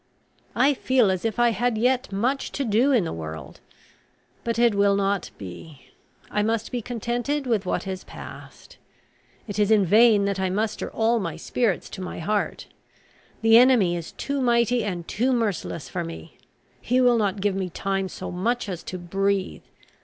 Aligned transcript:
"I 0.55 0.73
feel 0.73 1.11
as 1.11 1.25
if 1.25 1.37
I 1.37 1.51
had 1.51 1.77
yet 1.77 2.11
much 2.11 2.51
to 2.53 2.65
do 2.65 2.91
in 2.91 3.03
the 3.03 3.13
world; 3.13 3.59
but 4.43 4.57
it 4.57 4.73
will 4.73 4.95
not 4.95 5.29
be. 5.37 5.91
I 6.31 6.41
must 6.41 6.71
be 6.71 6.81
contented 6.81 7.45
with 7.45 7.67
what 7.67 7.85
is 7.85 8.03
past. 8.03 8.79
It 9.47 9.59
is 9.59 9.69
in 9.69 9.85
vain 9.85 10.25
that 10.25 10.39
I 10.39 10.49
muster 10.49 10.89
all 10.89 11.19
my 11.19 11.35
spirits 11.37 11.87
to 11.91 12.01
my 12.01 12.17
heart. 12.17 12.65
The 13.43 13.59
enemy 13.59 13.95
is 13.95 14.13
too 14.13 14.41
mighty 14.41 14.83
and 14.83 15.07
too 15.07 15.31
merciless 15.31 15.87
for 15.87 16.03
me; 16.03 16.39
he 16.81 16.99
will 16.99 17.19
not 17.19 17.39
give 17.39 17.53
me 17.53 17.69
time 17.69 18.09
so 18.09 18.31
much 18.31 18.67
as 18.67 18.81
to 18.85 18.97
breathe. 18.97 19.61